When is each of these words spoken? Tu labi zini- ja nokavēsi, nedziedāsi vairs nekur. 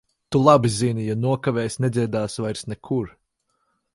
Tu 0.35 0.39
labi 0.45 0.71
zini- 0.77 1.03
ja 1.09 1.15
nokavēsi, 1.25 1.83
nedziedāsi 1.85 2.45
vairs 2.47 2.67
nekur. 2.73 3.15